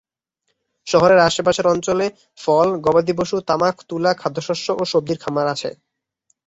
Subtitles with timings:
[0.87, 2.05] শহরের আশেপাশের অঞ্চলে
[2.39, 5.69] ফল, গবাদিপশু, তামাক, তুলা, খাদ্যশস্য ও সবজির খামার আছে।